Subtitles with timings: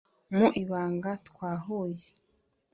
[0.35, 2.05] mu ibanga twahuye–